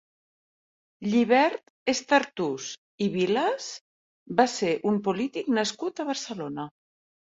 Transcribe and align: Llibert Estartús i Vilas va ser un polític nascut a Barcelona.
Llibert 1.11 1.93
Estartús 1.93 2.71
i 3.07 3.11
Vilas 3.19 3.71
va 4.43 4.51
ser 4.59 4.75
un 4.95 5.01
polític 5.11 5.57
nascut 5.63 6.07
a 6.07 6.13
Barcelona. 6.15 6.73